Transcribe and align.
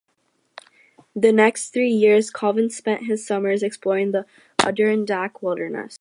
The 1.15 1.31
next 1.31 1.73
three 1.75 1.91
years, 1.91 2.31
Colvin 2.31 2.71
spent 2.71 3.05
his 3.05 3.23
summers 3.23 3.61
exploring 3.61 4.13
the 4.13 4.25
Adirondack 4.57 5.43
wilderness. 5.43 5.89